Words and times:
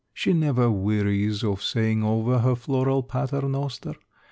She 0.15 0.33
never 0.33 0.71
wearies 0.71 1.43
of 1.43 1.61
saying 1.61 2.03
over 2.03 2.39
her 2.39 2.55
floral 2.55 3.03
pater 3.03 3.43
noster. 3.43 3.93